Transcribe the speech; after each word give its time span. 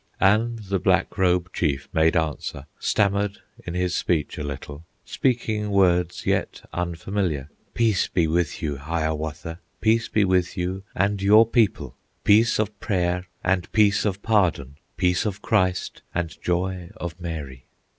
And 0.19 0.57
the 0.57 0.79
Black 0.79 1.15
Robe 1.15 1.53
chief 1.53 1.87
made 1.93 2.17
answer, 2.17 2.65
Stammered 2.79 3.37
in 3.67 3.75
his 3.75 3.93
speech 3.93 4.39
a 4.39 4.43
little, 4.43 4.83
Speaking 5.05 5.69
words 5.69 6.25
yet 6.25 6.63
unfamiliar: 6.73 7.51
"Peace 7.75 8.07
be 8.07 8.25
with 8.25 8.63
you, 8.63 8.77
Hiawatha, 8.77 9.59
Peace 9.79 10.07
be 10.09 10.25
with 10.25 10.57
you 10.57 10.81
and 10.95 11.21
your 11.21 11.45
people, 11.45 11.95
Peace 12.23 12.57
of 12.59 12.79
prayer, 12.79 13.27
and 13.43 13.71
peace 13.73 14.03
of 14.03 14.23
pardon, 14.23 14.77
Peace 14.97 15.23
of 15.27 15.43
Christ, 15.43 16.01
and 16.15 16.41
joy 16.41 16.89
of 16.97 17.21
Mary!" 17.21 17.65